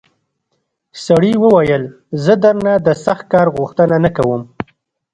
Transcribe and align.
سړي 1.05 1.33
وویل 1.43 1.83
زه 2.23 2.33
درنه 2.43 2.73
د 2.87 2.87
سخت 3.05 3.25
کار 3.33 3.47
غوښتنه 3.57 3.95
نه 4.05 4.09
کوم. 4.17 4.41